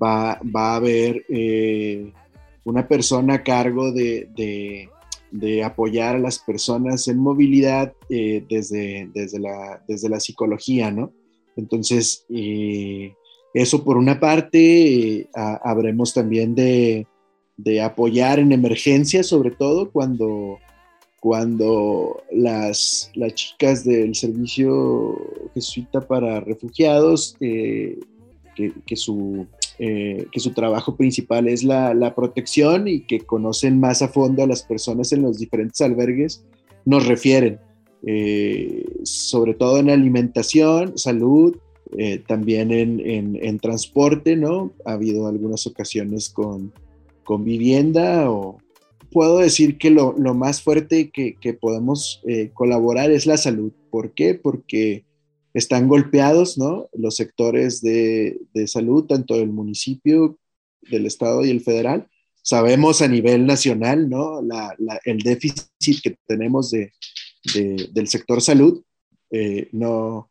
va, 0.04 0.42
va 0.44 0.74
a 0.74 0.76
haber 0.76 1.24
una 2.70 2.88
persona 2.88 3.36
a 3.36 3.44
cargo 3.44 3.92
de, 3.92 4.90
apoyar 5.64 6.16
a 6.16 6.20
las 6.20 6.40
personas 6.40 7.08
en 7.08 7.18
movilidad 7.18 7.94
eh, 8.10 8.44
desde, 8.50 9.10
desde, 9.14 9.40
la, 9.40 9.84
desde 9.88 10.10
la 10.10 10.20
psicología, 10.20 10.92
¿no? 10.92 11.12
Entonces, 11.56 12.26
eso 13.54 13.84
por 13.84 13.98
una 13.98 14.20
parte, 14.20 15.28
habremos 15.34 16.14
también 16.14 16.54
de, 16.54 17.08
de 17.58 17.82
apoyar 17.82 18.40
en 18.40 18.52
emergencias, 18.52 19.26
sobre 19.28 19.52
todo 19.52 19.92
cuando, 19.92 20.60
cuando 21.20 22.22
las, 22.32 23.12
las 23.16 23.34
chicas 23.34 23.84
del 23.84 24.14
servicio 24.16 25.18
jesuita 25.56 26.08
para 26.08 26.40
refugiados, 26.40 27.36
eh, 27.42 28.00
que, 28.56 28.96
su, 28.96 29.46
eh, 29.80 30.26
que 30.32 30.40
su 30.40 30.52
trabajo 30.54 30.96
principal 30.96 31.48
es 31.48 31.64
la, 31.64 32.14
protección 32.16 32.88
y 32.88 33.02
que 33.02 33.20
conocen 33.20 33.80
más 33.80 34.02
a 34.02 34.08
fondo 34.08 34.44
a 34.44 34.48
las 34.48 34.64
personas 34.64 35.12
en 35.12 35.22
los 35.22 35.40
diferentes 35.40 35.82
albergues, 35.82 36.44
nos 36.86 37.06
refieren, 37.06 37.60
eh, 38.06 38.86
sobre 39.04 39.54
todo 39.54 39.78
en 39.80 39.90
alimentación, 39.90 40.98
salud, 40.98 41.58
también 42.28 42.72
en, 42.72 43.00
en, 43.42 43.60
transporte, 43.60 44.36
¿no? 44.36 44.74
Ha 44.86 44.92
habido 44.92 45.26
algunas 45.26 45.66
ocasiones 45.66 46.28
con, 46.28 46.74
con 47.24 47.46
vivienda 47.46 48.30
o 48.30 48.58
puedo 49.12 49.40
decir 49.40 49.78
que 49.78 49.90
lo, 49.90 50.14
más 50.34 50.62
fuerte 50.62 51.10
que, 51.12 51.54
podemos 51.54 52.22
eh, 52.28 52.52
colaborar 52.54 53.12
es 53.12 53.26
la 53.26 53.38
salud. 53.38 53.72
¿Por 53.90 54.14
qué? 54.14 54.36
Porque 54.36 55.06
están 55.58 55.88
golpeados 55.88 56.58
¿no? 56.58 56.90
los 56.94 57.16
sectores 57.16 57.82
de, 57.82 58.40
salud, 58.68 59.06
tanto 59.06 59.36
del 59.36 59.50
municipio, 59.50 60.38
del 60.82 61.06
estado 61.06 61.44
y 61.44 61.50
el 61.50 61.62
federal. 61.62 62.08
Sabemos 62.44 63.02
a 63.02 63.08
nivel 63.08 63.46
nacional 63.46 64.10
¿no? 64.10 64.40
el 65.06 65.18
déficit 65.20 66.02
que 66.04 66.18
tenemos 66.28 66.72
de, 66.72 66.94
del 67.92 68.08
sector 68.08 68.42
salud. 68.42 68.84
Eh, 69.32 69.70
no, 69.72 70.30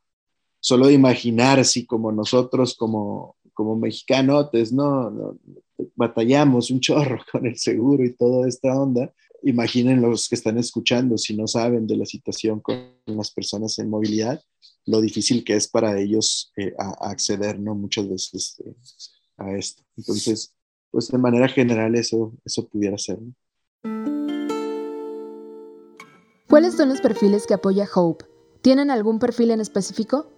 solo 0.61 0.87
de 0.87 0.95
imaginar 0.95 1.64
si 1.64 1.85
como 1.85 2.12
nosotros, 2.12 2.75
como, 2.76 3.37
como 3.52 3.76
mexicanos, 3.76 4.50
no, 4.73 5.11
no, 5.11 5.38
batallamos 5.97 6.71
un 6.71 6.80
chorro 6.80 7.18
con 7.33 7.47
el 7.47 7.59
seguro 7.59 8.04
y 8.04 8.14
toda 8.14 8.49
esta 8.49 8.80
onda. 8.80 9.12
Imaginen 9.42 10.00
los 10.00 10.28
que 10.28 10.35
están 10.37 10.56
escuchando, 10.56 11.18
si 11.18 11.37
no 11.37 11.47
saben 11.47 11.87
de 11.87 11.97
la 11.97 12.06
situación 12.06 12.61
con 12.61 12.92
las 13.06 13.30
personas 13.30 13.78
en 13.78 13.90
movilidad, 13.90 14.40
lo 14.87 15.00
difícil 15.00 15.45
que 15.45 15.55
es 15.55 15.69
para 15.69 15.99
ellos 15.99 16.52
eh, 16.57 16.75
acceder, 17.00 17.59
¿no? 17.59 17.75
Muchas 17.75 18.09
veces 18.09 18.57
eh, 18.64 18.75
a 19.37 19.52
esto. 19.57 19.83
Entonces, 19.97 20.55
pues 20.90 21.09
de 21.09 21.19
manera 21.19 21.49
general 21.49 21.95
eso, 21.95 22.33
eso 22.45 22.66
pudiera 22.69 22.97
ser. 22.97 23.19
¿Cuáles 26.49 26.75
son 26.75 26.88
los 26.88 27.00
perfiles 27.00 27.47
que 27.47 27.55
apoya 27.55 27.88
Hope? 27.93 28.25
¿Tienen 28.62 28.90
algún 28.90 29.19
perfil 29.19 29.50
en 29.50 29.61
específico? 29.61 30.31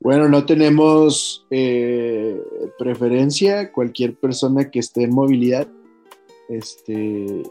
Bueno, 0.00 0.28
no 0.28 0.44
tenemos 0.44 1.46
eh, 1.50 2.42
preferencia. 2.78 3.72
Cualquier 3.72 4.14
persona 4.16 4.70
que 4.70 4.80
esté 4.80 5.04
en 5.04 5.14
movilidad, 5.14 5.68
este, 6.48 7.42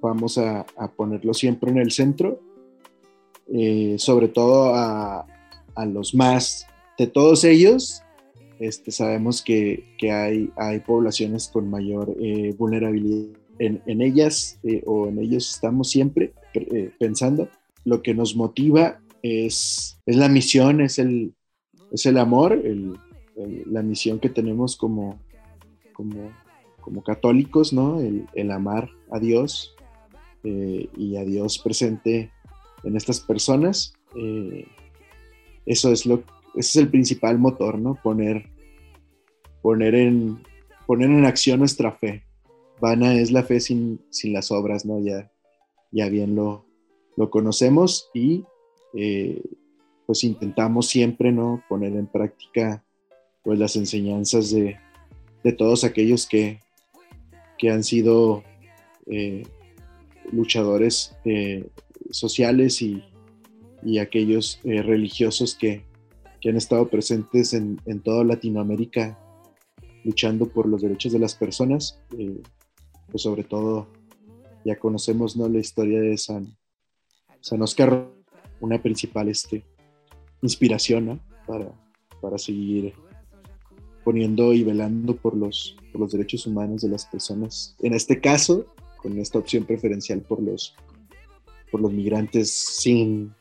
vamos 0.00 0.38
a, 0.38 0.64
ponerlo 0.96 1.34
siempre 1.34 1.70
en 1.70 1.78
el 1.78 1.90
centro. 1.90 2.40
Eh, 3.52 3.96
sobre 3.98 4.28
todo 4.28 4.74
a, 4.74 5.26
los 5.86 6.14
más, 6.14 6.66
de 6.98 7.06
todos 7.06 7.44
ellos, 7.44 8.02
este, 8.58 8.90
sabemos 8.90 9.42
que, 9.42 9.84
hay, 10.02 10.50
hay, 10.56 10.80
poblaciones 10.80 11.48
con 11.48 11.68
mayor 11.68 12.14
eh, 12.20 12.54
vulnerabilidad. 12.58 13.38
En, 13.58 14.00
ellas 14.00 14.58
o 14.86 15.06
en 15.06 15.18
ellos 15.18 15.54
estamos 15.54 15.90
siempre 15.90 16.32
pensando. 16.98 17.48
Lo 17.84 18.02
que 18.02 18.12
nos 18.12 18.34
motiva 18.34 19.00
es, 19.22 19.98
la 20.06 20.28
misión, 20.28 20.80
es 20.80 20.98
el, 20.98 21.34
es 21.92 22.06
el 22.06 22.18
amor, 22.18 22.60
la 23.66 23.82
misión 23.82 24.18
que 24.18 24.28
tenemos 24.28 24.76
como, 24.76 25.20
como, 25.92 26.32
como 26.82 27.02
católicos, 27.02 27.72
¿no? 27.72 28.00
El, 28.00 28.50
amar 28.50 28.90
a 29.10 29.18
Dios 29.18 29.74
eh, 30.44 30.88
y 30.96 31.16
a 31.16 31.24
Dios 31.24 31.58
presente 31.58 32.30
en 32.84 32.96
estas 32.96 33.20
personas, 33.20 33.94
eh, 34.16 34.66
eso 35.66 35.92
es 35.92 36.06
lo, 36.06 36.24
ese 36.54 36.60
es 36.68 36.76
el 36.76 36.88
principal 36.88 37.38
motor, 37.38 37.78
¿no? 37.78 37.98
Poner, 38.02 38.50
poner, 39.62 39.94
en, 39.94 40.42
poner 40.86 41.10
en 41.10 41.24
acción 41.24 41.60
nuestra 41.60 41.92
fe. 41.92 42.24
Vana 42.80 43.14
es 43.14 43.30
la 43.30 43.42
fe 43.42 43.60
sin, 43.60 44.00
sin 44.10 44.32
las 44.32 44.50
obras, 44.50 44.84
¿no? 44.84 45.00
Ya, 45.00 45.30
ya 45.92 46.08
bien 46.08 46.34
lo, 46.34 46.66
lo 47.16 47.30
conocemos 47.30 48.10
y 48.12 48.44
eh, 48.94 49.42
pues 50.06 50.24
intentamos 50.24 50.88
siempre, 50.88 51.32
¿no? 51.32 51.62
Poner 51.68 51.94
en 51.94 52.06
práctica 52.06 52.84
pues 53.44 53.58
las 53.58 53.76
enseñanzas 53.76 54.50
de, 54.50 54.76
de 55.42 55.52
todos 55.52 55.84
aquellos 55.84 56.28
que, 56.28 56.60
que 57.58 57.70
han 57.70 57.84
sido 57.84 58.42
eh, 59.06 59.44
luchadores 60.30 61.14
sociales 62.12 62.82
y, 62.82 63.02
y 63.82 63.98
aquellos 63.98 64.60
eh, 64.64 64.82
religiosos 64.82 65.56
que, 65.56 65.84
que, 66.40 66.50
han 66.50 66.56
estado 66.56 66.88
presentes 66.88 67.52
en, 67.54 67.80
en, 67.86 68.00
toda 68.00 68.24
Latinoamérica 68.24 69.18
luchando 70.04 70.46
por 70.46 70.68
los 70.68 70.82
derechos 70.82 71.12
de 71.12 71.18
las 71.18 71.34
personas. 71.34 72.00
pues 73.10 73.22
sobre 73.22 73.44
todo 73.44 73.88
ya 74.64 74.78
conocemos 74.78 75.36
¿no? 75.36 75.48
la 75.48 75.58
historia 75.58 76.00
de 76.00 76.16
San, 76.16 76.56
San 77.40 77.62
Oscar, 77.62 78.08
una 78.60 78.80
principal 78.80 79.28
este, 79.28 79.64
inspiración 80.40 81.20
para, 81.46 81.72
para 82.20 82.38
seguir 82.38 82.94
poniendo 84.04 84.52
y 84.52 84.64
velando 84.64 85.16
por 85.16 85.36
los, 85.36 85.76
por 85.92 86.00
los 86.00 86.12
derechos 86.12 86.46
humanos 86.46 86.82
de 86.82 86.88
las 86.88 87.06
personas. 87.06 87.76
En 87.80 87.94
este 87.94 88.20
caso, 88.20 88.66
con 88.98 89.18
esta 89.18 89.38
opción 89.38 89.64
preferencial 89.64 90.20
por 90.20 90.42
los, 90.42 90.74
por 91.72 91.80
los 91.80 91.92
migrantes 91.92 92.52
sin, 92.52 93.34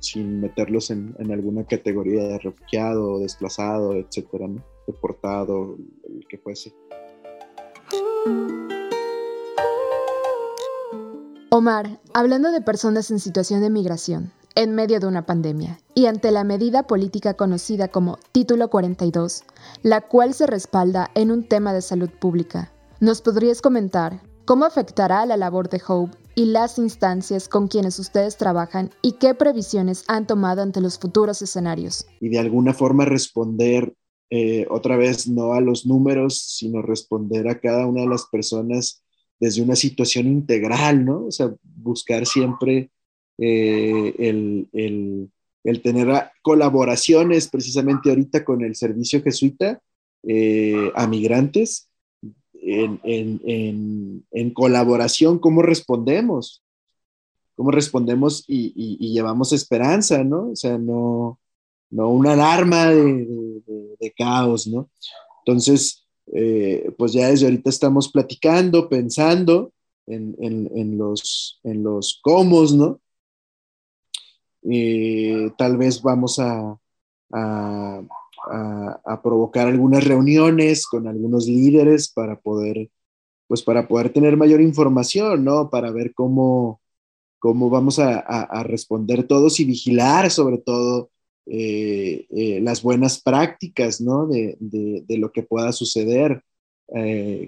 sin 0.00 0.40
meterlos 0.40 0.90
en, 0.90 1.14
en 1.20 1.30
alguna 1.30 1.64
categoría 1.64 2.24
de 2.24 2.38
refugiado, 2.38 3.20
desplazado, 3.20 3.94
etcétera, 3.94 4.48
¿no? 4.48 4.64
deportado, 4.86 5.76
el 6.08 6.26
que 6.28 6.38
fuese. 6.38 6.74
Omar, 11.50 12.00
hablando 12.14 12.50
de 12.50 12.62
personas 12.62 13.10
en 13.10 13.20
situación 13.20 13.60
de 13.60 13.70
migración, 13.70 14.32
en 14.54 14.74
medio 14.74 15.00
de 15.00 15.06
una 15.06 15.26
pandemia 15.26 15.78
y 15.94 16.06
ante 16.06 16.30
la 16.30 16.44
medida 16.44 16.84
política 16.84 17.34
conocida 17.34 17.88
como 17.88 18.18
Título 18.32 18.68
42, 18.68 19.44
la 19.82 20.00
cual 20.00 20.34
se 20.34 20.46
respalda 20.46 21.10
en 21.14 21.30
un 21.30 21.46
tema 21.46 21.72
de 21.72 21.82
salud 21.82 22.10
pública. 22.10 22.72
¿Nos 23.00 23.20
podrías 23.22 23.60
comentar 23.60 24.22
cómo 24.44 24.64
afectará 24.64 25.26
la 25.26 25.36
labor 25.36 25.68
de 25.68 25.82
Hope 25.86 26.16
y 26.34 26.46
las 26.46 26.78
instancias 26.78 27.48
con 27.48 27.68
quienes 27.68 27.98
ustedes 27.98 28.36
trabajan 28.36 28.90
y 29.02 29.12
qué 29.12 29.34
previsiones 29.34 30.04
han 30.08 30.26
tomado 30.26 30.62
ante 30.62 30.80
los 30.80 30.98
futuros 30.98 31.42
escenarios? 31.42 32.06
Y 32.20 32.28
de 32.28 32.38
alguna 32.38 32.74
forma 32.74 33.04
responder 33.04 33.94
eh, 34.30 34.66
otra 34.70 34.96
vez 34.96 35.28
no 35.28 35.52
a 35.52 35.60
los 35.60 35.86
números, 35.86 36.38
sino 36.38 36.80
responder 36.80 37.48
a 37.48 37.60
cada 37.60 37.86
una 37.86 38.02
de 38.02 38.08
las 38.08 38.26
personas 38.26 39.02
desde 39.38 39.60
una 39.60 39.76
situación 39.76 40.26
integral, 40.26 41.04
¿no? 41.04 41.26
O 41.26 41.30
sea, 41.30 41.54
buscar 41.62 42.26
siempre 42.26 42.90
eh, 43.38 44.14
el, 44.18 44.68
el, 44.72 45.30
el, 45.64 45.82
tener 45.82 46.08
colaboraciones 46.42 47.48
precisamente 47.48 48.08
ahorita 48.08 48.44
con 48.44 48.62
el 48.62 48.76
servicio 48.76 49.22
jesuita 49.22 49.82
eh, 50.22 50.90
a 50.94 51.06
migrantes 51.06 51.90
en, 52.62 53.00
en, 53.02 54.24
en, 54.30 54.50
colaboración, 54.54 55.38
cómo 55.38 55.62
respondemos, 55.62 56.62
cómo 57.56 57.70
respondemos 57.70 58.44
y, 58.46 58.72
y, 58.76 59.12
llevamos 59.12 59.52
esperanza, 59.52 60.22
¿no? 60.22 60.50
O 60.50 60.56
sea, 60.56 60.78
no, 60.78 61.38
no 61.90 62.08
una 62.08 62.32
alarma 62.34 62.86
de, 62.86 63.26
de, 63.98 64.12
caos, 64.16 64.66
¿no? 64.66 64.88
Entonces, 65.44 66.04
eh, 66.32 66.92
pues 66.96 67.12
ya 67.12 67.28
desde 67.28 67.46
ahorita 67.46 67.68
estamos 67.68 68.10
platicando, 68.10 68.88
pensando 68.88 69.72
en, 70.06 70.36
en, 70.40 70.70
en, 70.74 70.98
los, 70.98 71.60
en 71.64 71.82
los 71.82 72.20
cómo, 72.22 72.64
¿no? 72.64 73.00
Eh, 74.70 75.50
tal 75.58 75.76
vez 75.76 76.00
vamos 76.00 76.38
a, 76.38 76.78
a, 78.50 79.20
provocar 79.22 79.68
algunas 79.68 80.04
reuniones 80.04 80.86
con 80.86 81.06
algunos 81.06 81.46
líderes 81.46 82.08
para 82.08 82.38
poder, 82.40 82.90
pues 83.46 83.62
para 83.62 83.88
poder 83.88 84.12
tener 84.12 84.36
mayor 84.36 84.60
información, 84.60 85.44
¿no? 85.44 85.70
Para 85.70 85.90
ver 85.90 86.12
cómo, 86.14 86.80
cómo 87.38 87.70
vamos 87.70 87.98
a, 87.98 88.62
responder 88.64 89.24
todos 89.24 89.60
y 89.60 89.64
vigilar 89.64 90.30
sobre 90.30 90.58
todo 90.58 91.10
eh, 91.46 92.26
eh, 92.30 92.60
las 92.60 92.82
buenas 92.82 93.20
prácticas, 93.20 94.00
¿no? 94.00 94.26
De, 94.26 94.56
de, 94.60 95.18
lo 95.18 95.32
que 95.32 95.42
pueda 95.42 95.72
suceder 95.72 96.42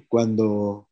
cuando, 0.09 0.89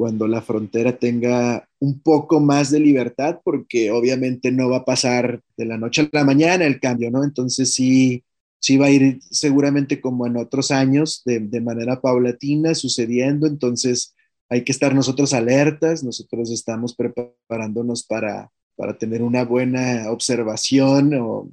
cuando 0.00 0.26
la 0.26 0.40
frontera 0.40 0.96
tenga 0.98 1.68
un 1.78 2.00
poco 2.00 2.40
más 2.40 2.70
de 2.70 2.80
libertad, 2.80 3.40
porque 3.44 3.90
obviamente 3.90 4.50
no 4.50 4.70
va 4.70 4.78
a 4.78 4.84
pasar 4.86 5.42
de 5.58 5.66
la 5.66 5.76
noche 5.76 6.02
a 6.02 6.08
la 6.10 6.24
mañana 6.24 6.64
el 6.64 6.80
cambio, 6.80 7.10
¿no? 7.10 7.22
Entonces 7.22 7.74
sí, 7.74 8.24
sí 8.60 8.76
va 8.76 8.86
a 8.86 8.90
ir 8.90 9.20
seguramente 9.30 10.00
como 10.00 10.26
en 10.26 10.36
otros 10.36 10.70
años, 10.70 11.22
de, 11.24 11.40
de 11.40 11.60
manera 11.60 12.00
paulatina, 12.00 12.74
sucediendo, 12.74 13.46
entonces 13.46 14.14
hay 14.48 14.64
que 14.64 14.72
estar 14.72 14.94
nosotros 14.94 15.32
alertas, 15.32 16.04
nosotros 16.04 16.50
estamos 16.50 16.94
preparándonos 16.94 18.04
para, 18.04 18.50
para 18.76 18.96
tener 18.98 19.22
una 19.22 19.44
buena 19.44 20.10
observación 20.10 21.14
o 21.14 21.50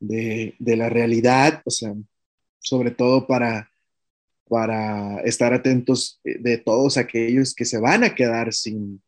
de, 0.00 0.54
de 0.58 0.76
la 0.76 0.88
realidad, 0.88 1.62
o 1.64 1.70
sea, 1.70 1.94
sobre 2.58 2.90
todo 2.90 3.26
para 3.26 3.68
para 4.52 5.22
estar 5.22 5.54
atentos 5.54 6.20
de 6.22 6.58
todos 6.58 6.98
aquellos 6.98 7.54
que 7.54 7.64
se 7.64 7.78
van 7.78 8.04
a 8.04 8.14
quedar 8.14 8.52
sin 8.52 9.02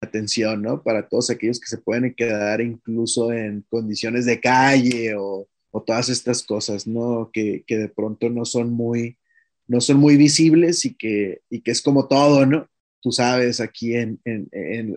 atención, 0.00 0.62
¿no? 0.62 0.82
Para 0.82 1.06
todos 1.06 1.28
aquellos 1.28 1.60
que 1.60 1.66
se 1.66 1.76
pueden 1.76 2.14
quedar 2.14 2.62
incluso 2.62 3.32
en 3.32 3.66
condiciones 3.68 4.24
de 4.24 4.40
calle 4.40 5.14
o, 5.14 5.46
o 5.72 5.82
todas 5.82 6.08
estas 6.10 6.44
cosas, 6.44 6.86
¿no? 6.86 7.30
Que, 7.32 7.64
que, 7.66 7.78
de 7.78 7.88
pronto 7.88 8.30
no 8.30 8.44
son 8.44 8.72
muy, 8.72 9.18
no 9.66 9.80
son 9.80 9.98
muy 9.98 10.16
visibles 10.16 10.84
y 10.84 10.94
que, 10.94 11.40
y 11.50 11.62
que 11.62 11.72
es 11.72 11.82
como 11.82 12.06
todo, 12.06 12.46
¿no? 12.46 12.68
Tú 13.00 13.10
sabes, 13.10 13.60
aquí 13.60 13.96
en, 13.96 14.20
en, 14.24 14.48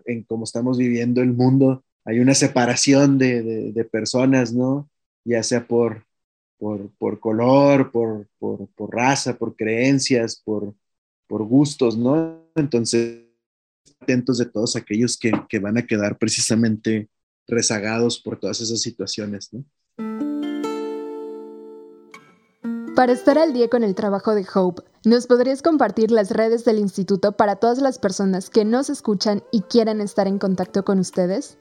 en, 0.05 0.23
cómo 0.23 0.43
estamos 0.43 0.77
viviendo 0.77 1.21
el 1.21 1.33
mundo, 1.33 1.83
hay 2.03 2.19
una 2.19 2.35
separación 2.35 3.17
de, 3.17 3.41
de, 3.41 3.71
de 3.71 3.85
personas, 3.85 4.53
¿no? 4.53 4.89
Ya 5.23 5.41
sea 5.41 5.65
por, 5.65 6.05
por, 6.59 6.91
por 6.97 7.19
color, 7.19 7.91
por, 7.91 8.27
por, 8.37 8.67
por, 8.75 8.93
raza, 8.93 9.37
por 9.37 9.55
creencias, 9.55 10.35
por, 10.35 10.75
por 11.27 11.43
gustos, 11.43 11.97
¿no? 11.97 12.45
Entonces, 12.55 13.23
atentos 14.01 14.37
de 14.37 14.45
todos 14.45 14.75
aquellos 14.75 15.17
que, 15.17 15.31
que 15.49 15.59
van 15.59 15.77
a 15.77 15.87
quedar 15.87 16.17
precisamente 16.17 17.09
rezagados 17.47 18.19
por 18.19 18.39
todas 18.39 18.61
esas 18.61 18.81
situaciones, 18.81 19.53
¿no? 19.53 19.63
Para 22.95 23.11
estar 23.11 23.37
al 23.37 23.51
día 23.51 23.67
con 23.67 23.83
el 23.83 23.93
trabajo 23.93 24.33
de 24.35 24.45
Hope, 24.53 24.81
¿nos 25.03 25.27
podrías 25.27 25.61
compartir 25.61 26.11
las 26.11 26.31
redes 26.31 26.63
del 26.63 26.79
instituto 26.79 27.33
para 27.33 27.57
todas 27.57 27.79
las 27.79 27.99
personas 27.99 28.49
que 28.49 28.63
nos 28.63 28.89
escuchan 28.89 29.43
y 29.51 29.63
quieran 29.63 29.99
estar 29.99 30.29
en 30.29 30.39
contacto 30.39 30.85
con 30.85 30.99
ustedes? 30.99 31.57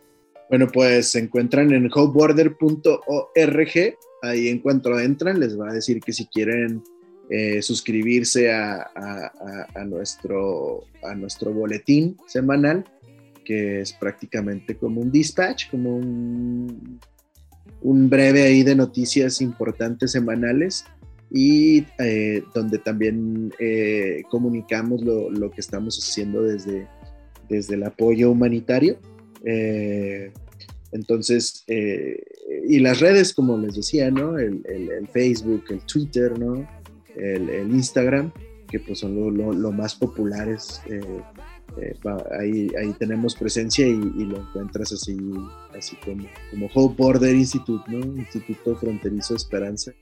Bueno, 0.48 0.68
pues 0.72 1.10
se 1.10 1.18
encuentran 1.18 1.72
en 1.72 1.90
hopeborder.org 1.92 3.96
ahí 4.22 4.48
en 4.48 4.60
cuanto 4.60 5.00
entran 5.00 5.40
les 5.40 5.58
va 5.58 5.70
a 5.70 5.72
decir 5.72 6.00
que 6.00 6.12
si 6.12 6.26
quieren 6.26 6.84
eh, 7.28 7.60
suscribirse 7.62 8.52
a, 8.52 8.88
nuestro 9.86 10.84
boletín 11.52 12.16
semanal, 12.28 12.84
que 13.44 13.80
es 13.80 13.92
prácticamente 13.92 14.76
como 14.76 15.00
un 15.00 15.10
dispatch, 15.10 15.68
como 15.68 15.96
un, 15.96 17.00
un 17.82 18.08
breve 18.08 18.44
ahí 18.44 18.62
de 18.62 18.76
noticias 18.76 19.40
importantes 19.40 20.12
semanales 20.12 20.84
y 21.36 21.84
eh, 21.98 22.44
donde 22.54 22.78
también 22.78 23.52
eh, 23.58 24.22
comunicamos 24.30 25.02
lo, 25.02 25.28
lo, 25.30 25.50
que 25.50 25.60
estamos 25.60 25.98
haciendo 25.98 26.44
desde, 26.44 26.86
desde 27.48 27.74
el 27.74 27.82
apoyo 27.82 28.30
humanitario. 28.30 28.98
Eh, 29.44 30.30
entonces, 30.92 31.64
y 31.66 32.78
las 32.78 33.00
redes, 33.00 33.34
como 33.34 33.58
les 33.58 33.74
decía, 33.74 34.12
¿no? 34.12 34.38
El, 34.38 34.62
el, 34.64 35.08
Facebook, 35.08 35.64
el 35.70 35.80
Twitter, 35.80 36.38
¿no? 36.38 36.68
El, 37.16 37.68
Instagram, 37.68 38.32
que 38.70 38.78
pues 38.78 39.00
son 39.00 39.16
lo, 39.16 39.28
lo, 39.28 39.52
lo 39.52 39.72
más 39.72 39.96
populares. 39.96 40.80
Ahí, 42.38 42.70
ahí 42.80 42.92
tenemos 42.96 43.34
presencia 43.34 43.84
y, 43.88 43.90
y, 43.90 44.24
lo 44.24 44.36
encuentras 44.36 44.92
así, 44.92 45.16
así 45.76 45.96
como, 46.04 46.28
como 46.52 46.70
Hope 46.72 47.02
Border 47.02 47.34
Institute, 47.34 47.90
¿no? 47.90 47.98
Instituto 48.20 48.76
Fronterizo 48.76 49.34
Esperanza. 49.34 49.92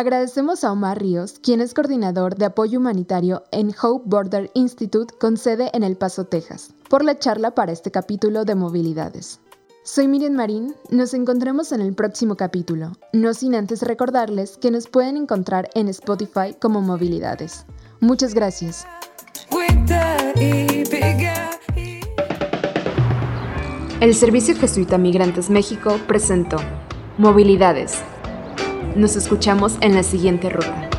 Agradecemos 0.00 0.64
a 0.64 0.72
Omar 0.72 0.98
Ríos, 0.98 1.34
quien 1.42 1.60
es 1.60 1.74
coordinador 1.74 2.34
de 2.34 2.46
apoyo 2.46 2.78
humanitario 2.78 3.44
en 3.52 3.70
Hope 3.82 4.04
Border 4.06 4.50
Institute 4.54 5.14
con 5.20 5.36
sede 5.36 5.68
en 5.74 5.82
El 5.82 5.98
Paso, 5.98 6.24
Texas, 6.24 6.72
por 6.88 7.04
la 7.04 7.18
charla 7.18 7.50
para 7.50 7.72
este 7.72 7.90
capítulo 7.90 8.46
de 8.46 8.54
movilidades. 8.54 9.40
Soy 9.84 10.08
Miriam 10.08 10.32
Marín, 10.32 10.74
nos 10.88 11.12
encontramos 11.12 11.70
en 11.72 11.82
el 11.82 11.92
próximo 11.92 12.34
capítulo, 12.34 12.92
no 13.12 13.34
sin 13.34 13.54
antes 13.54 13.82
recordarles 13.82 14.56
que 14.56 14.70
nos 14.70 14.86
pueden 14.88 15.18
encontrar 15.18 15.68
en 15.74 15.88
Spotify 15.88 16.56
como 16.58 16.80
Movilidades. 16.80 17.66
Muchas 18.00 18.32
gracias. 18.32 18.86
El 24.00 24.14
Servicio 24.14 24.56
Jesuita 24.56 24.96
Migrantes 24.96 25.50
México 25.50 26.00
presentó 26.06 26.56
Movilidades. 27.18 27.98
Nos 28.96 29.14
escuchamos 29.14 29.76
en 29.80 29.94
la 29.94 30.02
siguiente 30.02 30.50
ruta. 30.50 30.89